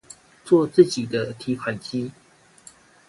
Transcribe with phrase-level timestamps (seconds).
[0.43, 2.09] 做自己的提款機